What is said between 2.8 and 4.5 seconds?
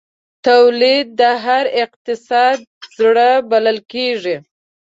زړه بلل کېږي.